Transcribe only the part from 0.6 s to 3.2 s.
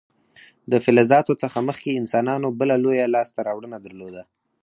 د فلزاتو څخه مخکې انسانانو بله لویه